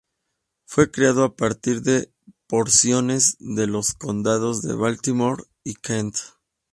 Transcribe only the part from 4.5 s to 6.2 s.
de Baltimore y Kent.